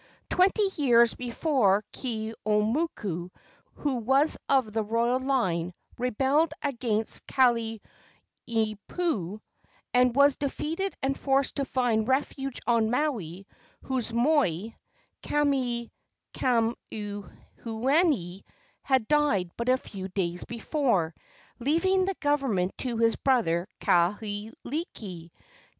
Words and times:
Twenty 0.31 0.67
years 0.77 1.13
before 1.13 1.85
Keeaumoku, 1.93 3.29
who 3.75 3.95
was 3.97 4.35
of 4.49 4.73
the 4.73 4.81
royal 4.81 5.19
line, 5.19 5.75
rebelled 5.99 6.53
against 6.63 7.27
Kalaniopuu, 7.27 7.79
and 9.93 10.15
was 10.15 10.37
defeated 10.37 10.95
and 11.03 11.15
forced 11.15 11.57
to 11.57 11.65
find 11.65 12.07
refuge 12.07 12.59
on 12.65 12.89
Maui, 12.89 13.45
whose 13.83 14.11
moi, 14.11 14.69
Kamehamehanui, 15.21 15.91
had 18.81 19.07
died 19.07 19.51
but 19.55 19.69
a 19.69 19.77
few 19.77 20.07
days 20.07 20.43
before, 20.45 21.13
leaving 21.59 22.05
the 22.05 22.15
government 22.19 22.75
to 22.79 22.97
his 22.97 23.15
brother 23.17 23.67
Kahekili. 23.79 25.29